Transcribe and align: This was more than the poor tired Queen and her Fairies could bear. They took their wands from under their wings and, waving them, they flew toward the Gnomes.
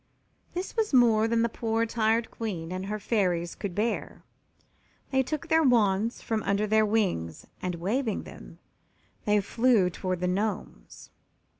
This 0.55 0.75
was 0.75 0.95
more 0.95 1.27
than 1.27 1.43
the 1.43 1.47
poor 1.47 1.85
tired 1.85 2.31
Queen 2.31 2.71
and 2.71 2.87
her 2.87 2.97
Fairies 2.97 3.53
could 3.53 3.75
bear. 3.75 4.23
They 5.11 5.21
took 5.21 5.47
their 5.47 5.61
wands 5.61 6.23
from 6.23 6.41
under 6.41 6.65
their 6.65 6.87
wings 6.87 7.45
and, 7.61 7.75
waving 7.75 8.23
them, 8.23 8.57
they 9.25 9.39
flew 9.41 9.91
toward 9.91 10.21
the 10.21 10.27
Gnomes. 10.27 11.11